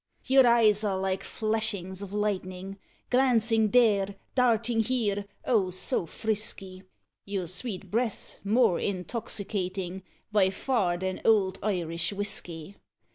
Your 0.25 0.47
eyes 0.47 0.83
are 0.83 0.97
like 0.97 1.23
flashings 1.23 2.01
of 2.01 2.11
lightning, 2.11 2.79
Glancing 3.11 3.69
there, 3.69 4.15
darting 4.33 4.79
here, 4.79 5.25
oh! 5.45 5.69
so 5.69 6.07
frisky; 6.07 6.81
Your 7.23 7.45
sweet 7.45 7.91
breath's 7.91 8.39
more 8.43 8.79
intoxicating 8.79 10.01
By 10.31 10.49
far 10.49 10.97
than 10.97 11.21
old 11.23 11.59
Irish 11.61 12.13
whisky! 12.13 12.77